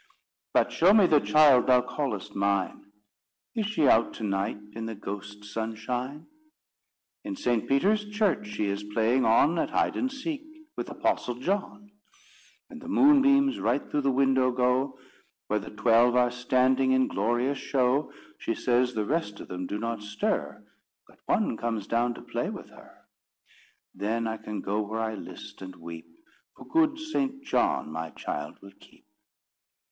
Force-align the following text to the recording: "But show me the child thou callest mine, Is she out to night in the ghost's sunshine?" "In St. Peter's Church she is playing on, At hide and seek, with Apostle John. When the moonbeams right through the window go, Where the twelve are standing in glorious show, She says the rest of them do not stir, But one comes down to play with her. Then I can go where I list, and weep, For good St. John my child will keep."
"But 0.51 0.71
show 0.71 0.95
me 0.95 1.05
the 1.05 1.19
child 1.19 1.67
thou 1.67 1.81
callest 1.83 2.33
mine, 2.35 2.91
Is 3.53 3.67
she 3.67 3.87
out 3.87 4.15
to 4.15 4.23
night 4.23 4.57
in 4.73 4.87
the 4.87 4.95
ghost's 4.95 5.51
sunshine?" 5.53 6.25
"In 7.23 7.35
St. 7.35 7.67
Peter's 7.69 8.09
Church 8.09 8.47
she 8.47 8.65
is 8.65 8.81
playing 8.83 9.25
on, 9.25 9.59
At 9.59 9.69
hide 9.69 9.95
and 9.95 10.11
seek, 10.11 10.41
with 10.75 10.89
Apostle 10.89 11.35
John. 11.35 11.91
When 12.67 12.79
the 12.79 12.87
moonbeams 12.87 13.59
right 13.59 13.87
through 13.87 14.01
the 14.01 14.09
window 14.11 14.49
go, 14.51 14.97
Where 15.49 15.59
the 15.59 15.69
twelve 15.69 16.15
are 16.15 16.31
standing 16.31 16.93
in 16.93 17.07
glorious 17.07 17.59
show, 17.59 18.11
She 18.39 18.55
says 18.55 18.95
the 18.95 19.05
rest 19.05 19.39
of 19.39 19.49
them 19.49 19.67
do 19.67 19.77
not 19.77 20.01
stir, 20.01 20.65
But 21.07 21.19
one 21.27 21.57
comes 21.57 21.85
down 21.85 22.15
to 22.15 22.23
play 22.23 22.49
with 22.49 22.71
her. 22.71 23.05
Then 23.93 24.25
I 24.25 24.37
can 24.37 24.61
go 24.61 24.81
where 24.81 24.99
I 24.99 25.13
list, 25.13 25.61
and 25.61 25.75
weep, 25.75 26.07
For 26.57 26.65
good 26.65 26.97
St. 26.97 27.43
John 27.43 27.91
my 27.91 28.09
child 28.09 28.57
will 28.63 28.73
keep." 28.79 29.05